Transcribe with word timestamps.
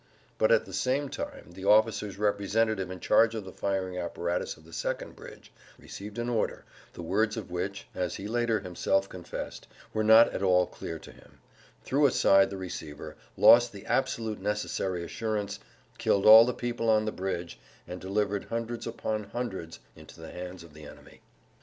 But 0.39 0.51
at 0.51 0.65
the 0.65 0.73
same 0.73 1.09
time 1.09 1.51
the 1.51 1.65
officer's 1.65 2.17
representative 2.17 2.89
in 2.89 2.99
charge 2.99 3.35
of 3.35 3.45
the 3.45 3.51
firing 3.51 3.99
apparatus 3.99 4.57
of 4.57 4.65
the 4.65 4.73
second 4.73 5.15
bridge[Pg 5.15 5.51
105] 5.77 5.79
received 5.79 6.17
an 6.17 6.27
order, 6.27 6.65
the 6.93 7.03
words 7.03 7.37
of 7.37 7.51
which 7.51 7.85
(as 7.93 8.15
he 8.15 8.27
later 8.27 8.61
himself 8.61 9.07
confessed) 9.07 9.67
were 9.93 10.03
not 10.03 10.33
at 10.33 10.41
all 10.41 10.65
clear 10.65 10.97
to 10.97 11.11
him, 11.11 11.39
threw 11.83 12.07
aside 12.07 12.49
the 12.49 12.57
receiver, 12.57 13.15
lost 13.37 13.71
the 13.71 13.85
absolutely 13.85 14.43
necessary 14.43 15.03
assurance, 15.03 15.59
killed 15.99 16.25
all 16.25 16.45
the 16.45 16.53
people 16.55 16.89
on 16.89 17.05
the 17.05 17.11
bridge, 17.11 17.59
and 17.87 18.01
delivered 18.01 18.45
hundreds 18.45 18.87
upon 18.87 19.25
hundreds 19.25 19.77
into 19.95 20.19
the 20.19 20.31
hands 20.31 20.63
of 20.63 20.73
the 20.73 20.85
enemy. 20.87 21.21